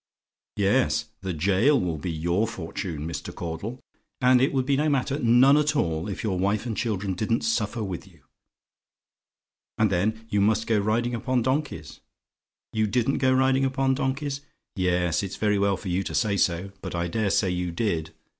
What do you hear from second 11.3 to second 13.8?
donkeys. "YOU DIDN'T GO RIDING